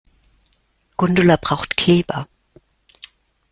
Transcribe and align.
Gundula 0.97 1.35
braucht 1.37 1.77
Kleber. 1.77 2.25